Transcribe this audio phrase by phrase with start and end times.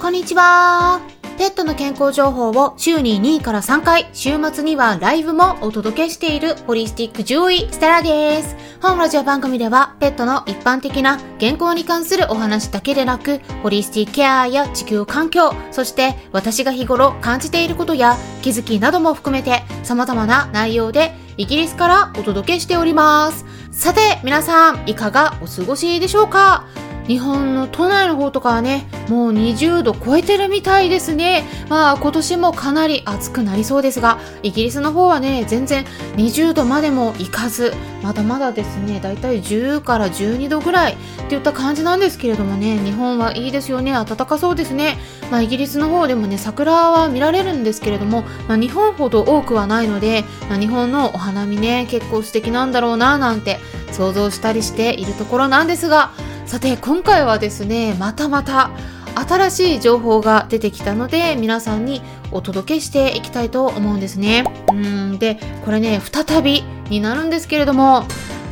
[0.00, 0.98] こんにちは。
[1.36, 8.56] ペットの健康情報を週に2位から3回、週末にはライブもお届けしているホリスティック獣医ステラです。
[8.80, 23.44] 本ラジオ番組ではペットの一般的な健康に関するお話だけでなく、ホリスティックケアや地球環境、そして私が日頃感じていることや気づきなども含めて様々な内容でイギリスからお届けしております。
[23.70, 26.64] さて、皆さん、いかがお過ごしでしょうか？
[27.10, 31.42] 日本の都内の方とかはね、もう20度超えてるみたいですね。
[31.68, 35.84] まあ今年もかなり暑くなりそうですが、イギリスの方はね、全然
[36.14, 40.96] 20度までもいかず、まだまだですね、だいたい10から12度ぐらいっ
[41.28, 44.96] ていった感じなんですけれどもね、日本はいいですよね、暖かそうですね。
[45.32, 53.58] まあイギリスの方でもね、桜は見られるんですけれども、まあ日本ほど多くはないので、まあ、日本のお花見ね、結構素敵なんだろうな、なんて
[53.90, 56.12] 想像したりしているところなんですが、
[56.50, 58.72] さて今回はですねまたまた
[59.14, 64.42] 新しい情報が出てきたので皆さんにお届けしていきたいと思うんですね。
[64.68, 68.04] うんでこれね再びになるんですけれども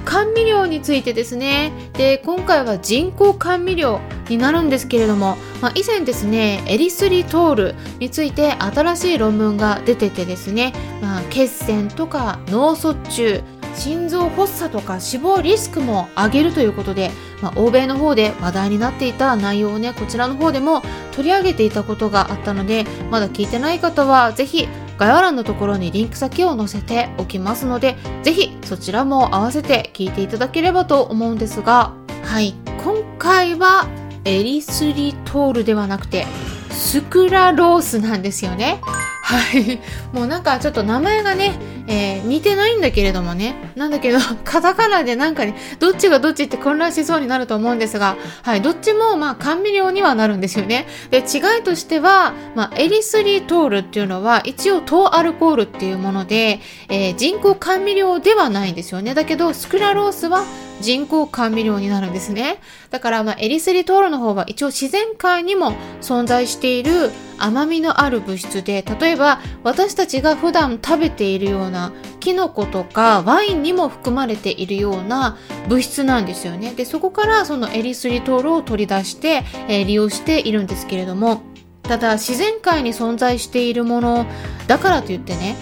[0.05, 1.73] 甘味料についてですね。
[1.95, 13.43] で今回は人工甘味料になるんですけれども、まあ、以前ですねエリスリトールについて新しい論文が出ててですね、まあ、血栓とか脳卒中
[13.79, 24.69] 心臓発作とか死亡リスクも上げるということで、まあ、欧米の方で話題になっていた内容をねこちらの方でも取り上げていたことがあったのでまだ聞いてない方はぜひ
[24.99, 31.95] 概要欄のところにリンク先を載せておきますのでぜひそちらも合わせて聞いていただければと思うんですが
[32.29, 32.55] はい。
[32.85, 33.89] 今回は
[34.27, 36.27] エリスリトールではなくて
[36.71, 38.83] スクラロースなんですよね。
[39.23, 39.81] はい。
[40.13, 41.59] もうなんかちょっと名前がね
[41.89, 43.73] えー、似てないんだけれどもね。
[43.75, 50.87] なんだけど、 カタカナでなんかね、どっちがどっちって混乱しそうになると思うんですが、はい、どっちも、まあ、甘味料にはなるんですよね。
[51.11, 59.15] で、違いとしては、まあ、エリスリトールっていうのは、一応、糖アルコールっていうもので、えー、人工甘味料ではないんですよね。
[59.15, 60.45] だけど、スクラロースは、
[60.81, 62.61] 人工甘味料になるんですね。
[62.91, 75.37] だから、まあ、エリスリトールの方は一応自然界にも存在している甘みのある物質で、例えば私たちが普段食べているようなキノコとかワインにも含まれているような
[75.69, 76.73] 物質なんですよね。
[76.75, 81.43] で、そこからそのエリスリトールを取り出して、えー、利用しているんですけれども、
[81.83, 84.27] ただ自然界に存在しているもの
[84.67, 85.57] だからといってね、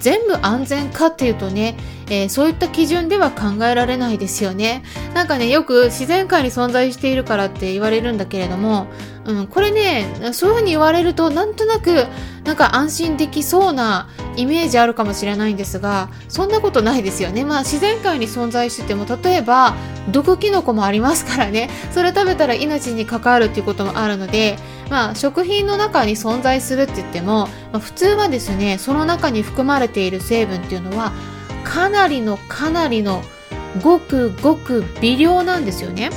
[0.00, 1.76] 全部安全かっていうとね、
[2.08, 4.82] えー、そういった基準では考えられないですよね。
[5.14, 8.86] なんかね、よく自然界に存在しているからって言われるんだけれども、
[9.26, 12.06] うん、これね、そういうふうに言われると、なんとなく、
[12.44, 17.44] なんか安心できそうなイメージあるかもしれないんですが、そんなことないですよね。
[17.44, 19.74] まあ自然界に存在してても、例えば、
[20.12, 24.58] 毒キノコもありますからね、それ食べたら命に関わるっていうこともあるので、
[24.90, 31.12] まあ食品の中に存在するって言っても、まあ、普通はですね、その中に含まれている成分っていうのは、
[31.64, 33.22] かなりのかなりの
[33.82, 36.10] ごくごく微量なんですよね。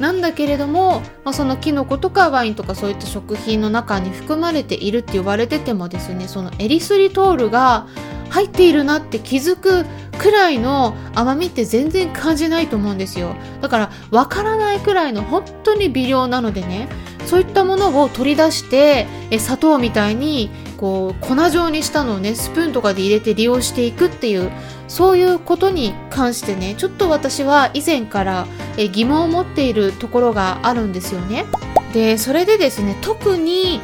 [0.00, 7.86] なんだけれども、まあ、そのキノコとかワインとかそういった食品の中に含まれているって言われててもですねそのエリスリトールが
[8.30, 9.84] 入っているなって気づく
[10.18, 13.36] くらいの甘みって全然感じないと思うんですよ。
[13.60, 16.88] だからわからないくらいの本当に微量なのでね
[17.26, 24.50] そういったものを取り出してえ砂糖みたいにこう粉状にしたのをねスプーンとかで入れて利用していくっていう
[24.88, 28.46] そういうことに関してねちょっと私は以前から
[28.92, 31.46] 疑問を持っているところがあるんですよね。
[31.92, 33.80] でそれでですね特に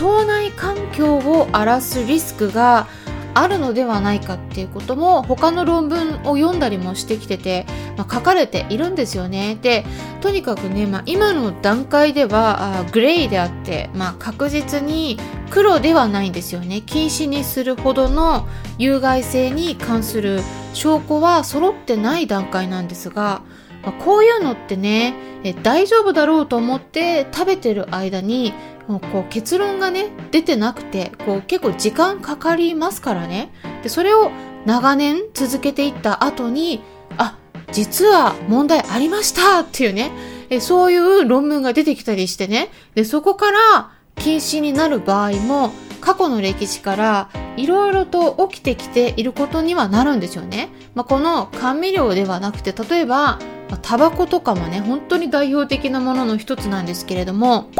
[0.00, 2.88] 腸内環境を荒らすリスクが
[3.34, 9.58] あるのではないかっていうことも他の論文を読んだりもしてきてて、まあ、書かれているんですよね。
[9.60, 9.84] で、
[10.20, 15.18] とにかくね、まあ、今の段階ではあグレーであって、まあ、確実に
[15.50, 16.80] 黒ではないんですよね。
[16.80, 18.46] 禁止にするほどの
[18.78, 20.40] 有害性に関する
[20.72, 23.42] 証拠は揃ってない段階なんですが、
[23.82, 28.54] まあ、こういうのってねえ大丈夫だろうと思って食べてる間に
[28.88, 33.50] もうこう結論がね出てなくてこう結構時間かかりますからね。
[33.82, 34.30] でそれを
[34.66, 36.82] 長年続けていった後に
[37.16, 37.38] あ
[37.72, 40.10] 実は問題ありましたっていうね。
[40.50, 42.70] えそういう論文が出てきたりしてね。
[42.94, 45.70] でそこから禁止になる場合も
[46.00, 50.68] 過去の歴史からいろいろと起きてきていることにはなるんですよね。
[50.94, 53.38] まあ、この甘味料ではなくて例えば
[53.82, 57.70] タバコとかもね本当に代表的なものの一つなんですけれども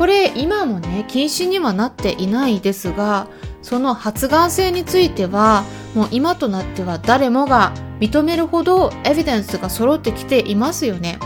[0.00, 3.28] これ今もね禁止にはなっていないですが
[3.60, 5.62] その発がん性については
[5.94, 11.18] もう今となっては誰もが認めるほどエビデンスが揃ってきていますよね。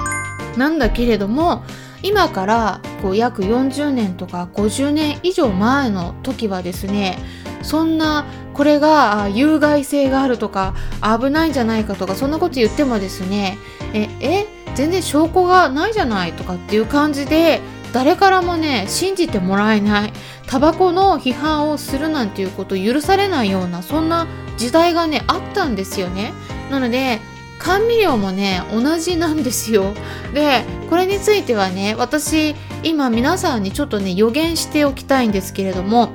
[0.57, 1.63] なんだけれども
[2.03, 7.17] 今からこう約40年とか50年以上前の時はですね
[7.63, 13.57] そんなこれが有害性があるとか危ないんじゃないかとかそんなこと言ってもですね
[13.93, 17.61] ええ全然証拠がないじゃないとかっていう感じで
[17.95, 20.13] 誰からもね信じてもらえない
[20.49, 24.27] タバコの批判をするなんていうこと許されないようなそんな
[24.59, 26.33] 時代がねあったんですよね。
[26.73, 27.21] なので
[27.61, 29.95] 甘味料もね同じなんですよ。
[30.35, 36.09] でこれについてはね私今皆さんにちょっとね予言しておきたいんですけれども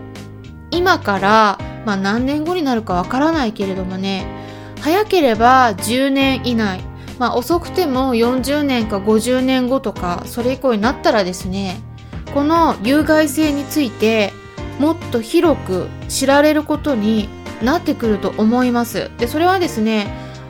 [0.72, 4.28] 今からまあ何年後になるかわからないけれどもね
[4.81, 6.88] 早ければ10年以内
[7.19, 11.81] まあ遅くても40年か50年後とかそれ以降になったらですね
[12.33, 14.33] この有害性について
[14.80, 17.27] もっと広く知られることに
[17.62, 19.12] なってくると思います。
[19.18, 20.07] でそれはですね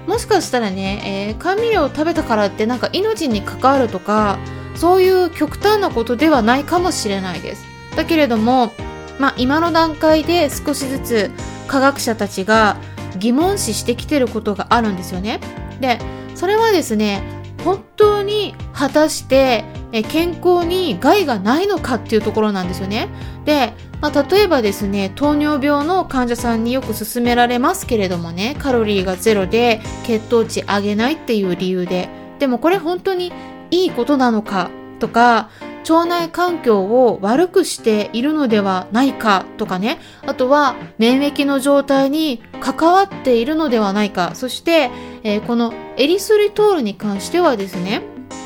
[0.07, 4.39] もしかしたらね、えー、甘味料を食べたからってなんか命に関わるとか
[4.75, 7.66] そういう極端なことではないかもしれないです。
[7.95, 8.71] だけれども
[9.18, 11.31] まあ今の段階で少しずつ
[11.68, 12.77] 科学者たちが
[13.18, 15.39] 疑問視してきてることがあるんですよね。
[15.80, 16.00] で
[16.36, 17.22] それはですね
[17.64, 19.66] 本当に果たして
[20.10, 23.10] 健康に害がないのかっていうところなんですよね。
[23.46, 32.10] で、まあ、例えばですね、糖尿病の患者さんによく勧められますけれどもね、カロリーがゼロで血糖値上げないっていう理由で。
[32.38, 33.34] でもこれ本当に
[33.72, 35.50] いいことなのかとか、
[35.90, 44.92] 腸内環境を悪くしているのではないかとかね、あとは免疫の状態に関わっているのではないか、そして、
[45.24, 48.04] えー、このエリスリトールに関してはですね、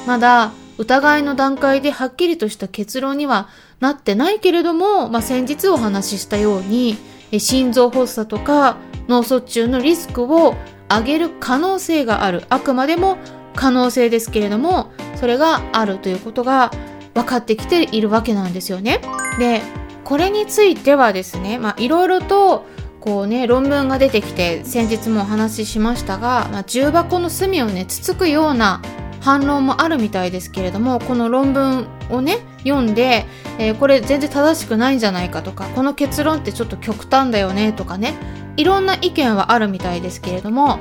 [0.07, 3.47] まだ疑いの段階ではっきりとした結論には
[3.79, 6.97] なってないけれども、まあ、先日お話ししたように、
[7.37, 8.77] 心臓発作とか
[9.07, 10.55] 脳卒中のリスクを
[10.89, 12.43] 上げる可能性がある。
[12.49, 13.17] あくまでも
[13.55, 16.71] 可能性ですけれども、それがあるということが
[17.13, 19.01] 分かってきているわけなんですよね。
[19.39, 19.61] で、
[20.03, 22.65] これについてはですね、まあいろいろと
[23.03, 28.81] こうね、論文が出てきて先日もお話ししましたが、まあ、重箱の隅をね、つつくような
[29.19, 33.25] 反論もあるみたいですけれども、この論文をね、読んで、
[33.59, 38.13] えー、これ全然正しくないんじゃないかとか、この結論ってちょっと極端だよねとかね、
[38.55, 40.79] いろんな意見はあるみたいですけれども、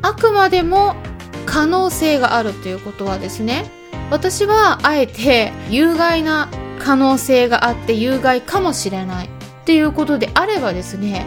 [0.00, 0.96] あくまでも
[1.44, 3.70] 可能性があるということはですね、
[4.10, 6.48] 私はあえて有害な
[6.78, 9.30] 可能性があって有害かもしれないっ
[9.66, 11.26] ていうことであればですね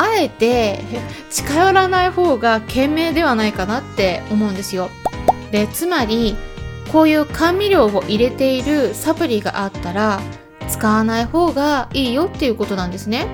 [0.00, 0.82] あえて
[1.28, 4.88] 近寄らない方が賢明ではないかなって思うんですよ。
[5.52, 6.36] でつまり
[6.90, 10.20] こういう甘味料を入れているサプリがあったら
[10.68, 13.26] 使わない方がいいよっていうことなんですね。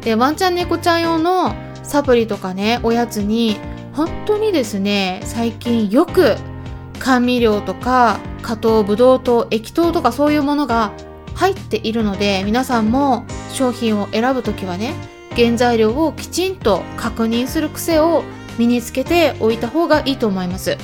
[0.00, 3.58] でワンちゃん猫ちゃん用のサプリとかねおやつに
[3.92, 6.36] 本当にですね最近よく
[7.00, 10.92] 甘味料とか加糖ブドウ糖液糖とかそういうものが
[11.34, 14.94] 入っているので皆さんも商品を選ぶ時はね
[15.36, 18.24] 原材料をきちんと確認する癖を
[18.58, 20.76] 身につけておいた方がいいと思います。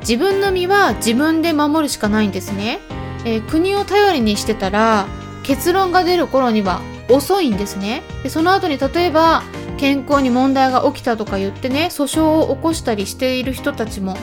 [0.00, 2.80] 自分の身は自分で守るしかないんですね、
[3.24, 5.06] えー、国を頼りにしてたら
[5.42, 6.80] 結論が出る頃には
[7.10, 8.02] 遅いんですね。
[8.22, 9.42] でその後に例えば
[9.78, 14.16] 健康に問題が起きたとか言ってね訴訟を起こしたりしている人たちも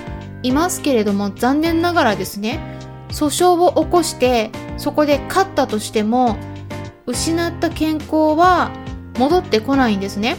[0.44, 2.59] いますけれども残念ながらですね
[3.09, 6.38] 訴訟を起こしてそこで勝ったとしても
[7.06, 8.71] 失った健康は
[9.18, 10.38] 戻ってこないんですね。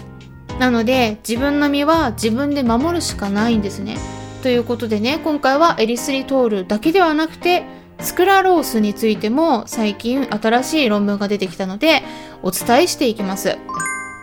[0.58, 3.96] なので自分の身は自分で守るしかないんですね。
[4.42, 7.64] ということでね今回はエリスリトールだけではなくて
[8.00, 12.02] スクラロースについても最近新しい論文が出てきたので
[12.42, 13.58] お伝えしていきます。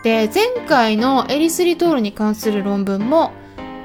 [0.04, 3.32] で前回のエリスリトールに関する論文も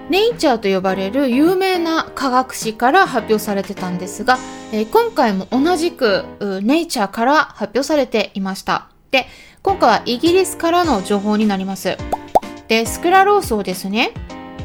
[0.10, 4.38] ネイチャーと呼ばれる有名な科学誌から発表されてたんですが、
[4.74, 6.26] え、今回も同じく
[6.64, 8.91] ネイチャーから発表されていました。
[9.12, 9.28] で、
[9.62, 11.98] 今回はイギリスからの情報になります。
[12.68, 14.12] で、スクラロースをですね、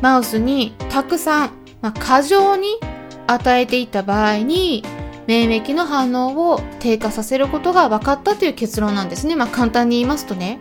[0.00, 1.50] マウスにたくさん、
[1.82, 2.78] まあ、過剰に
[3.26, 4.84] 与えていた場合に、
[5.26, 9.34] 免疫の反応を低下させることが分かったという結論なんですね。
[9.34, 10.58] まあ簡単に言いますとね。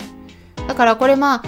[0.67, 1.43] だからこれまあ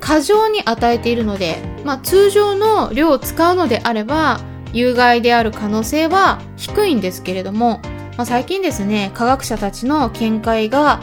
[0.00, 4.40] 過剰に与えているので、まあ、通常の量を使うのであれば
[4.72, 7.80] 有害である可能性は低いんですけれども、
[8.16, 11.00] まあ、最近ですね科学者たちの見解が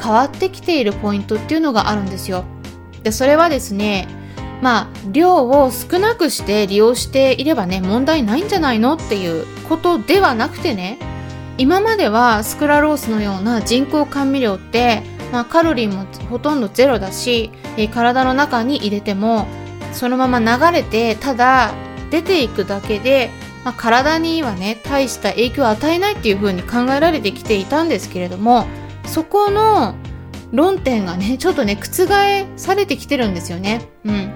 [0.00, 2.44] 変わってきているポイントっていうのがあるんですよ。
[3.02, 4.08] でそれはですね
[4.62, 10.98] まあ量を少なくして利用していればね問題ないんじゃないのっていうことではなくてね
[11.58, 19.48] 今まではスクラロースのような人工甘味料ってまあ、カロリーもほとんどゼロだし、え、体の中に入れても
[19.92, 21.74] そのまま流れてただ
[22.10, 23.30] 出ていくだけで
[23.64, 28.66] まあ、体にはね大した影響を与えないっていう風に考えられてきていたんですけれども
[29.06, 29.94] そこの
[30.52, 32.06] 論点がねちょっとね覆
[32.56, 33.88] されてきてるんですよね。
[34.04, 34.34] うん、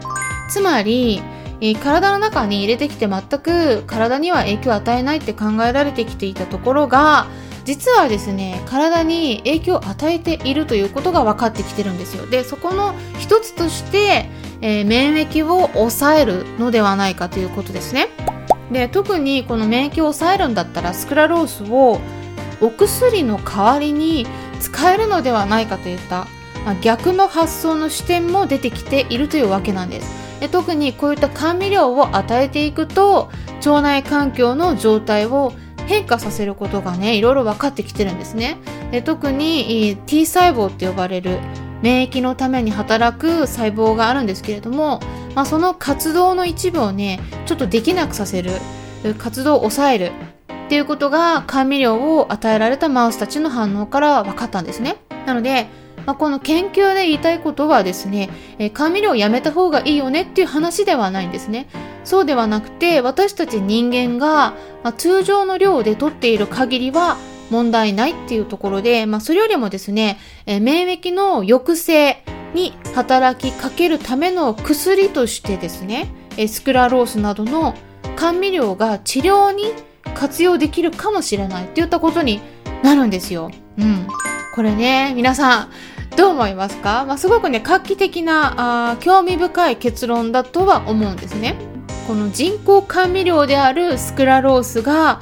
[0.50, 1.22] つまり
[1.60, 7.26] え、体の中に入れてきて全く体には影響を与えないって考えられてきていたところが
[7.64, 12.26] 実はですね体に影響を与えているということが分かってきてるんですよ。
[12.26, 18.08] でそこの一つとして、えー、免疫を抑えるのではないかということですね。
[18.72, 22.00] で特にこの免疫を抑えるんだったらスクラロースを
[22.60, 24.26] お薬の代わりに
[24.58, 26.26] 使えるのではないかといった、
[26.64, 30.28] まあ、逆の発想の視点も出てきているというわけなんです。
[30.40, 35.52] で特にこういった甘味料を与えていくと腸内環境の状態を
[35.86, 38.58] 変化させることがねいろいろ分かってきてるんですね。
[38.92, 41.38] で特に T 細胞って呼ばれる
[41.82, 45.00] 免疫のために働く細胞があるんですけれども、
[45.34, 48.52] まあ、その活動の一部をねちょっとできなくさせる
[49.18, 50.12] 活動を抑える
[50.68, 54.98] っていうことが甘味料を与えられたマウスたちの反応から分かったんですね。
[55.24, 55.66] なので、
[56.04, 61.68] まあ、この研究で言いたいことはですね、え甘味料をやめた方がいいよねっていう話ではないんですね。
[62.04, 67.16] そうではなくて私たち人間が、まあ、通常の量で取っている限りは
[67.48, 72.22] 問題ないっていうところで、まあ、それよりもですね、え免疫の抑制
[72.52, 77.74] に働きかけるための薬としてですね、えスクラロースなどの
[78.16, 79.72] 甘味料が治療に
[80.18, 82.40] 活用できるかもしれないっていったことに
[82.82, 83.50] なるんですよ。
[83.78, 84.06] うん。
[84.54, 85.70] これね、皆さん、
[86.16, 91.56] どう思いますか、まあ、すごくね、画期的なあ興味深い結論だとは思うんですね。
[92.08, 95.20] この人工甘味料であるスクラロースが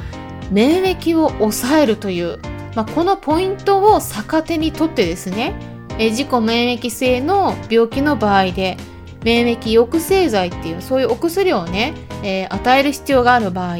[0.50, 2.38] 免疫を抑えるという、
[2.74, 5.54] まあ、このポイントを逆手にとってですね
[5.98, 8.76] え自己免疫性の病気の場合で
[9.24, 13.78] 免疫抑制剤っていうそういうお薬をね、えー、与える必要がある場合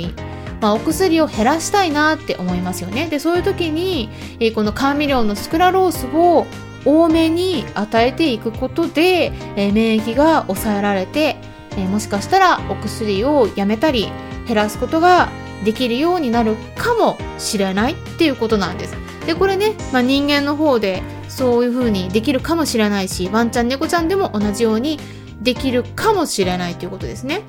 [0.66, 3.06] まあ、お薬を減らしたいなって思いますよね。
[3.06, 4.08] で、そういう時に、
[4.40, 6.44] えー、この甘味料のスクラロースを
[6.84, 11.36] 多めに与えていくことで、えー、免疫が抑えられて、
[11.72, 14.10] えー、もしかしたらお薬をやめたり
[14.48, 15.28] 減らすことが
[15.64, 18.96] できるようになるかもしれないっていうことなんです。
[19.24, 24.98] でこれね、まあ、人間の方でそういう風にできるかもしれないしワンちゃん猫ちゃんでも同じように
[25.40, 27.42] できるかもしれないということですね。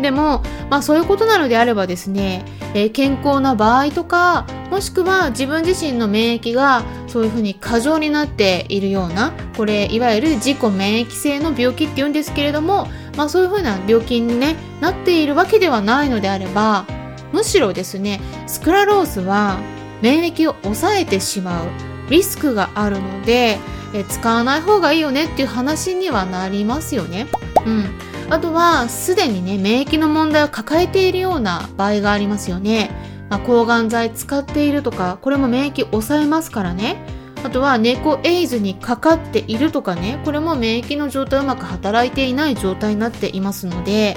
[0.00, 16.84] でも、まあそういうことなのであればですね、えー、健康な場合とか、もしくは自分自身の免疫がそういうふうに過剰になっているような、これいわゆる自己免疫性の病気って言うんですけれども、まあそういうふうな病気に、ね、なっているわけではないのであれば、
[17.32, 19.58] むしろですね、スクラロースは
[20.02, 21.66] 免疫を抑えてしまう
[22.10, 23.58] リスクがあるので、
[23.94, 27.26] え使わない方がいいよねっていう話にはなりますよね。
[27.64, 27.84] うん。
[28.28, 32.90] あとは、すでにね、免疫の問題を抱えているような場合がありますよね。
[33.30, 36.96] まあ、抗がん剤使っているとか、これも免疫抑えますからね。
[37.44, 44.16] あとは猫エイズにかかっているとかね、これも免疫の状態うまく働いていない状態になっていますので、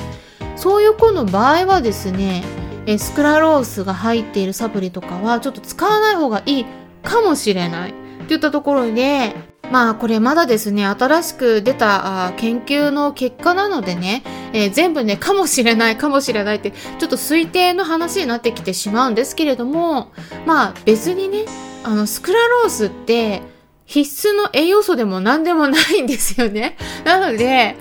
[0.55, 2.43] そういう子の場合はですね、
[2.87, 6.65] えスクラロースが入っているサプリとかはちょっと使わない方がいい
[7.03, 8.08] かもしれない。
[8.29, 9.35] っていったところで、
[9.71, 14.21] まあこれまだですね、新しく出た研究の結果なのでね、
[14.53, 20.11] えー、全部ね、かもしれない、かもしれないって、ちょっと推定の話になってきてしまうんですけれども、
[20.45, 21.45] まあ別にね、
[21.83, 23.41] あの、スクラロースって、
[23.89, 26.77] 必須の栄養素でも何でもないんですよね。
[27.05, 27.75] なので、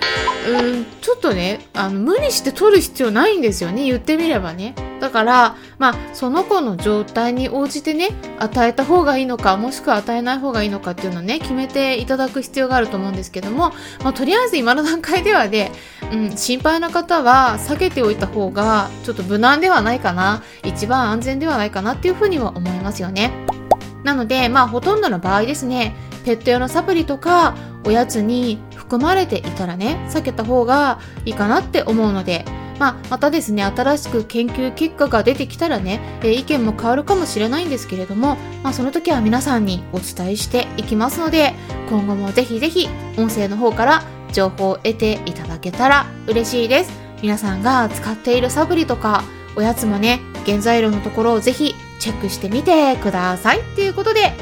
[0.49, 3.83] うん、ちょっとね、あの、無理して取る必要ないんですよね。
[3.83, 4.73] 言ってみればね。
[4.99, 13.71] だから、まあ、その子の状態に応じてね、与えた方がいいのか、もしくは与えない方がいいのかっていうのをね、決めていただく必要があると思うんですけども、
[14.03, 15.71] まあ、とりあえず今の段階ではね、
[16.11, 23.58] うん、心配な方は避けておいた方が、ちょっと無難ではないかな、一番安全ではないかなっていうふうには思いますよね。
[24.03, 32.45] なので、まあ、ほとんどの場合ですね、ペット用のサプリとか、おやつに含まれていたらね、避けた方がいいかなって思うので、
[32.79, 41.53] まあ、またですね、新しく研究結果が出てきたらね、え、意見も変わるかもしれないんですけれども、まあ、その時は皆さんにお伝えしていきますので、
[41.89, 42.87] 今後もぜひぜひ
[43.17, 46.91] 音声の方から情報を得ていただけたら嬉しいです。
[47.21, 49.23] 皆さんが使っているサプリとか、
[49.57, 53.61] おやつもね、原材料のところをぜひチェックしてみてください。
[53.75, 54.33] ということで、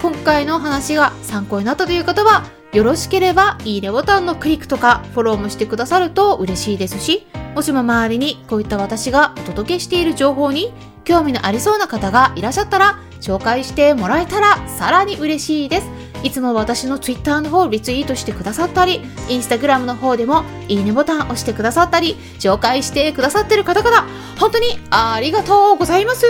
[0.00, 10.72] 今回の話が参考になったという方は、よろしければいいねボタンのクリックとかフォローもしてくださると嬉しいですし、もしも周りにこういった私がお届けしている情報に
[11.04, 15.95] 興味のありそうな方がいらっしゃったら紹介してもらえたらさらに嬉しいです。
[16.26, 26.26] いつも私の Twitter の方をリツイートしてくださったり、Instagram の方でもいいねボタン押してくださったり、紹介してくださってる方々、本当にありがとうございます。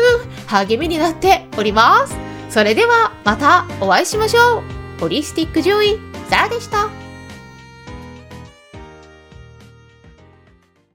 [0.48, 2.14] 励みになっております。
[2.50, 5.00] それではまたお会いしましょう。
[5.00, 5.98] ホリスティック獣医、
[6.28, 7.05] サラでした。